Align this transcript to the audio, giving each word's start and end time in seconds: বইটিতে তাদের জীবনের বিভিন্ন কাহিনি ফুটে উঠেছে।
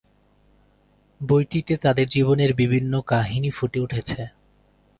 বইটিতে 1.21 1.73
তাদের 1.77 2.07
জীবনের 2.07 2.51
বিভিন্ন 2.53 2.93
কাহিনি 3.01 3.49
ফুটে 3.49 3.79
উঠেছে। 3.79 4.21